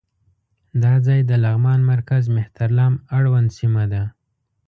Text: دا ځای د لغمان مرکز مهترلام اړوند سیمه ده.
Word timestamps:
دا 0.83 0.93
ځای 1.05 1.19
د 1.29 1.31
لغمان 1.43 1.79
مرکز 1.91 2.23
مهترلام 2.37 2.93
اړوند 3.17 3.49
سیمه 3.57 3.83
ده. 3.93 4.03